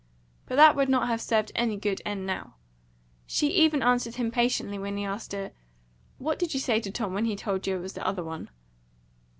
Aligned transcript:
But 0.47 0.55
that 0.55 0.75
would 0.75 0.89
not 0.89 1.07
have 1.09 1.21
served 1.21 1.51
any 1.53 1.77
good 1.77 2.01
end 2.07 2.25
now. 2.25 2.55
She 3.27 3.49
even 3.51 3.83
answered 3.83 4.15
him 4.15 4.31
patiently 4.31 4.79
when 4.79 4.97
he 4.97 5.03
asked 5.05 5.31
her, 5.31 5.51
"What 6.17 6.39
did 6.39 6.55
you 6.55 6.59
say 6.59 6.79
to 6.79 6.89
Tom 6.89 7.13
when 7.13 7.25
he 7.25 7.35
told 7.35 7.67
you 7.67 7.75
it 7.75 7.81
was 7.81 7.93
the 7.93 8.07
other 8.07 8.23
one?" 8.23 8.49